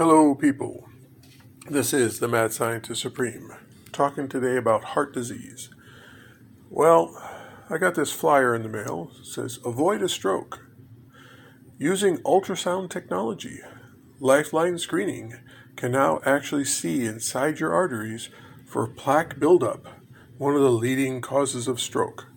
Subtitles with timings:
[0.00, 0.88] Hello, people.
[1.68, 3.52] This is the Mad Scientist Supreme,
[3.92, 5.68] talking today about heart disease.
[6.70, 7.22] Well,
[7.68, 9.10] I got this flyer in the mail.
[9.20, 10.64] It says, Avoid a stroke.
[11.78, 13.60] Using ultrasound technology,
[14.20, 15.34] Lifeline Screening
[15.76, 18.30] can now actually see inside your arteries
[18.64, 19.86] for plaque buildup,
[20.38, 22.28] one of the leading causes of stroke,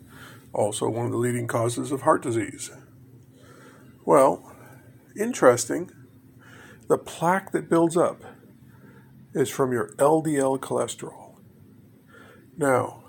[0.51, 2.71] also one of the leading causes of heart disease.
[4.03, 4.53] Well,
[5.17, 5.91] interesting.
[6.89, 8.23] The plaque that builds up
[9.33, 11.39] is from your LDL cholesterol.
[12.57, 13.03] Now,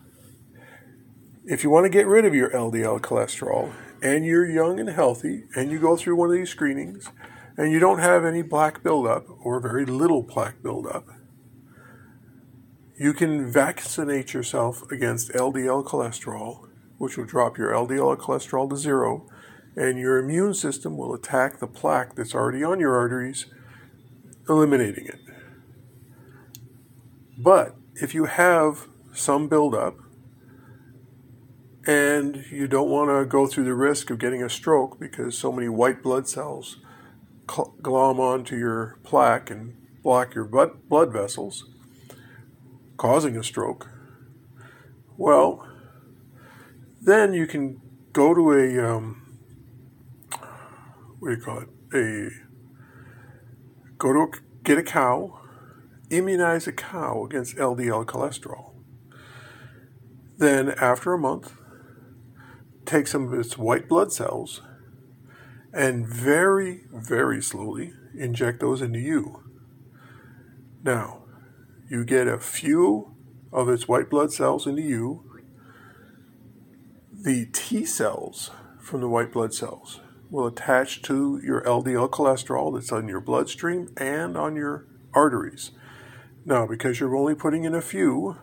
[1.44, 5.44] if you want to get rid of your LDL cholesterol and you're young and healthy
[5.54, 7.10] and you go through one of these screenings
[7.56, 11.06] and you don't have any plaque buildup or very little plaque buildup,
[12.96, 19.28] you can vaccinate yourself against LDL cholesterol, which will drop your LDL cholesterol to zero,
[19.76, 23.46] and your immune system will attack the plaque that's already on your arteries,
[24.48, 25.20] eliminating it.
[27.38, 29.96] But if you have some buildup
[31.86, 35.52] and you don't want to go through the risk of getting a stroke because so
[35.52, 36.78] many white blood cells
[37.46, 41.68] glom onto your plaque and block your blood vessels,
[42.96, 43.90] causing a stroke,
[45.16, 45.68] well,
[47.00, 47.80] then you can
[48.12, 49.38] go to a, um,
[51.18, 51.68] what do you call it?
[51.94, 52.30] A,
[54.04, 55.40] go to a, get a cow
[56.10, 58.72] immunize a cow against LDL cholesterol.
[60.36, 61.54] Then, after a month,
[62.84, 64.60] take some of its white blood cells
[65.72, 69.42] and very, very slowly inject those into you.
[70.82, 71.24] Now,
[71.88, 73.14] you get a few
[73.52, 75.40] of its white blood cells into you.
[77.10, 80.00] The T cells from the white blood cells
[80.34, 85.70] will attach to your LDL cholesterol that's on your bloodstream and on your arteries.
[86.44, 88.36] Now, because you're only putting in a few,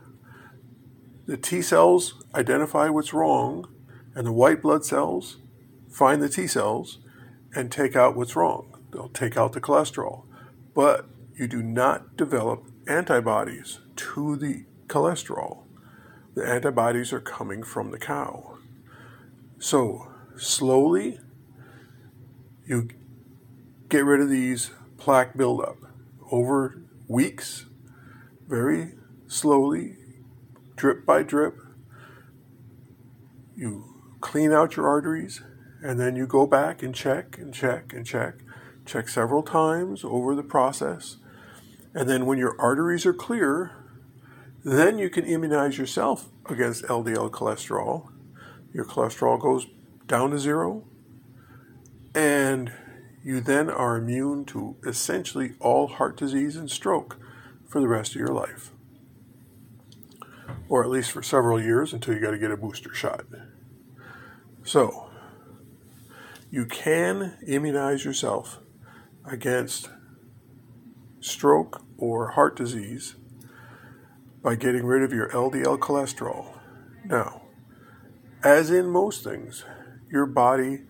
[1.25, 3.67] the T cells identify what's wrong,
[4.15, 5.39] and the white blood cells
[5.91, 6.99] find the T cells
[7.53, 8.79] and take out what's wrong.
[8.93, 10.23] They'll take out the cholesterol.
[10.73, 15.63] But you do not develop antibodies to the cholesterol.
[16.35, 18.57] The antibodies are coming from the cow.
[19.59, 20.07] So,
[20.37, 21.19] slowly,
[22.65, 22.89] you
[23.89, 25.77] get rid of these plaque buildup
[26.31, 27.65] over weeks
[28.47, 28.93] very
[29.27, 29.95] slowly,
[30.75, 31.57] drip by drip.
[33.55, 33.85] You
[34.19, 35.41] clean out your arteries,
[35.81, 38.35] and then you go back and check and check and check,
[38.85, 41.17] check several times over the process.
[41.93, 43.71] And then when your arteries are clear,
[44.63, 48.09] then you can immunize yourself against LDL cholesterol.
[48.73, 49.67] Your cholesterol goes
[50.07, 50.83] down to zero,
[52.13, 52.71] and
[53.23, 57.17] you then are immune to essentially all heart disease and stroke
[57.67, 58.71] for the rest of your life.
[60.67, 63.25] Or at least for several years until you got to get a booster shot.
[64.63, 65.09] So,
[66.49, 68.59] you can immunize yourself
[69.25, 69.89] against
[71.19, 73.15] stroke or heart disease
[74.41, 76.57] by getting rid of your LDL cholesterol.
[77.05, 77.43] Now,
[78.43, 79.63] as in most things,
[80.09, 80.81] your body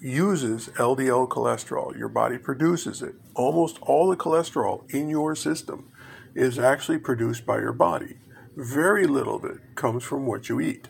[0.00, 1.96] uses LDL cholesterol.
[1.96, 3.14] Your body produces it.
[3.34, 5.90] Almost all the cholesterol in your system
[6.34, 8.18] is actually produced by your body.
[8.56, 10.88] Very little of it comes from what you eat.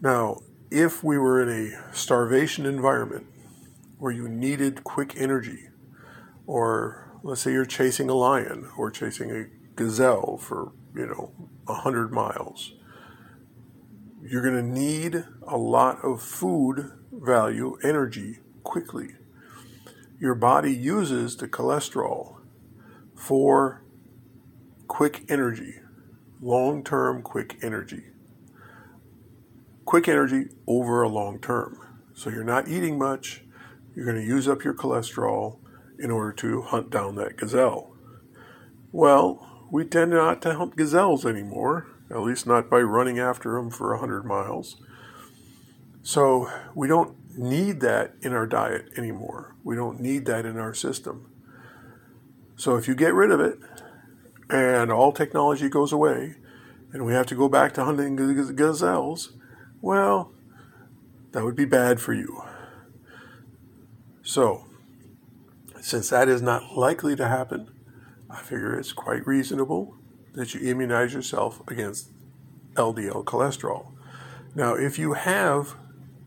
[0.00, 0.40] Now,
[0.70, 3.26] if we were in a starvation environment
[3.98, 5.68] where you needed quick energy,
[6.46, 9.46] or let's say you're chasing a lion or chasing a
[9.76, 11.32] gazelle for, you know,
[11.64, 12.74] 100 miles,
[14.26, 19.16] you're going to need a lot of food value, energy, quickly.
[20.18, 22.36] Your body uses the cholesterol
[23.14, 23.84] for
[24.88, 25.74] quick energy,
[26.40, 28.04] long term quick energy.
[29.84, 31.78] Quick energy over a long term.
[32.14, 33.42] So you're not eating much,
[33.94, 35.58] you're going to use up your cholesterol
[35.98, 37.94] in order to hunt down that gazelle.
[38.90, 43.70] Well, we tend not to hunt gazelles anymore at least not by running after them
[43.70, 44.76] for 100 miles.
[46.02, 49.56] So we don't need that in our diet anymore.
[49.64, 51.30] We don't need that in our system.
[52.56, 53.58] So if you get rid of it
[54.50, 56.36] and all technology goes away
[56.92, 59.32] and we have to go back to hunting gazelles,
[59.80, 60.32] well,
[61.32, 62.42] that would be bad for you.
[64.22, 64.66] So,
[65.80, 67.70] since that is not likely to happen,
[68.30, 69.96] I figure it's quite reasonable
[70.34, 72.10] that you immunize yourself against
[72.74, 73.92] LDL cholesterol.
[74.54, 75.74] Now, if you have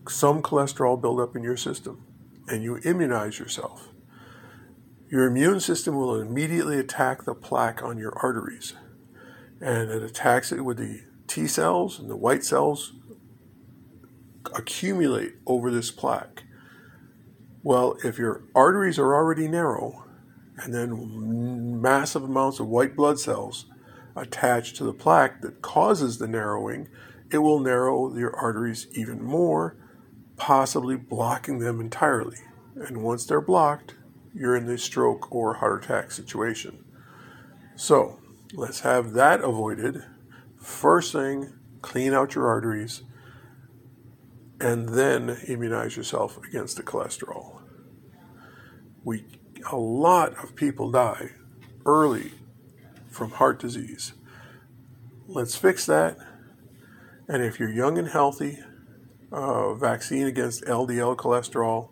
[0.08, 2.04] some cholesterol buildup in your system
[2.48, 3.88] and you immunize yourself,
[5.10, 8.74] your immune system will immediately attack the plaque on your arteries.
[9.60, 12.92] And it attacks it with the T cells, and the white cells
[14.54, 16.44] accumulate over this plaque.
[17.62, 20.04] Well, if your arteries are already narrow,
[20.56, 23.66] and then massive amounts of white blood cells
[24.20, 26.88] attach to the plaque that causes the narrowing,
[27.30, 29.76] it will narrow your arteries even more,
[30.36, 32.38] possibly blocking them entirely.
[32.76, 33.94] And once they're blocked,
[34.34, 36.84] you're in the stroke or heart attack situation.
[37.76, 38.20] So
[38.52, 40.02] let's have that avoided.
[40.60, 43.02] First thing, clean out your arteries
[44.60, 47.62] and then immunize yourself against the cholesterol.
[49.04, 49.24] We,
[49.70, 51.30] a lot of people die
[51.86, 52.32] early
[53.18, 54.12] from heart disease.
[55.26, 56.16] Let's fix that.
[57.28, 58.60] And if you're young and healthy,
[59.32, 61.90] uh, vaccine against LDL cholesterol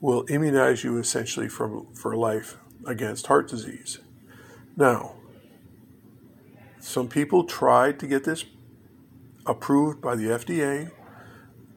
[0.00, 3.98] will immunize you essentially from, for life against heart disease.
[4.76, 5.16] Now,
[6.80, 8.44] some people tried to get this
[9.46, 10.90] approved by the FDA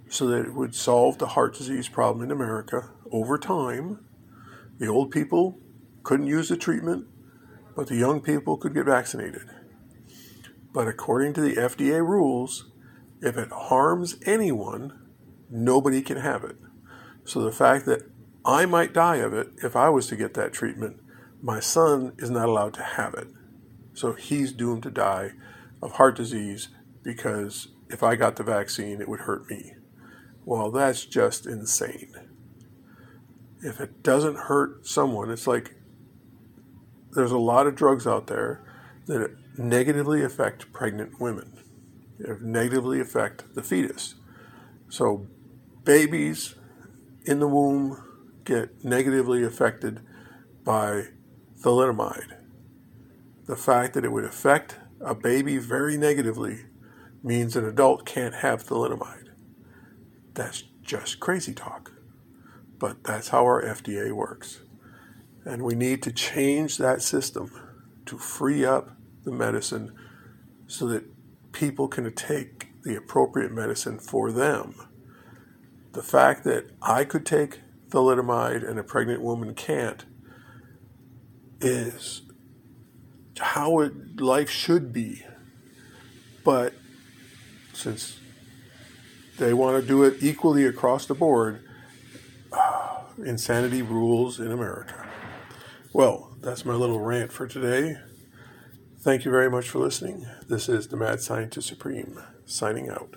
[0.09, 4.05] so that it would solve the heart disease problem in America over time.
[4.79, 5.57] The old people
[6.03, 7.07] couldn't use the treatment,
[7.75, 9.49] but the young people could get vaccinated.
[10.73, 12.71] But according to the FDA rules,
[13.21, 14.99] if it harms anyone,
[15.49, 16.57] nobody can have it.
[17.23, 18.09] So the fact that
[18.45, 20.99] I might die of it if I was to get that treatment,
[21.41, 23.27] my son is not allowed to have it.
[23.93, 25.31] So he's doomed to die
[25.81, 26.69] of heart disease
[27.03, 29.73] because if I got the vaccine, it would hurt me.
[30.45, 32.13] Well, that's just insane.
[33.61, 35.75] If it doesn't hurt someone, it's like
[37.13, 38.63] there's a lot of drugs out there
[39.07, 41.57] that negatively affect pregnant women,
[42.41, 44.15] negatively affect the fetus.
[44.89, 45.27] So,
[45.83, 46.55] babies
[47.25, 48.03] in the womb
[48.45, 50.01] get negatively affected
[50.63, 51.05] by
[51.61, 52.37] thalidomide.
[53.45, 56.65] The fact that it would affect a baby very negatively
[57.23, 59.29] means an adult can't have thalidomide.
[60.33, 61.91] That's just crazy talk.
[62.77, 64.61] But that's how our FDA works.
[65.45, 67.51] And we need to change that system
[68.05, 68.91] to free up
[69.23, 69.95] the medicine
[70.67, 71.03] so that
[71.51, 74.75] people can take the appropriate medicine for them.
[75.93, 77.59] The fact that I could take
[77.89, 80.05] thalidomide and a pregnant woman can't
[81.59, 82.21] is
[83.39, 85.25] how it, life should be.
[86.43, 86.73] But
[87.73, 88.19] since
[89.39, 91.63] they want to do it equally across the board.
[93.25, 95.08] insanity rules in America.
[95.91, 97.97] Well, that's my little rant for today.
[98.99, 100.27] Thank you very much for listening.
[100.47, 103.15] This is the Mad Scientist Supreme signing out.